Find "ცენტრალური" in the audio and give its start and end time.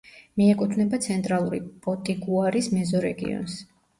1.07-1.59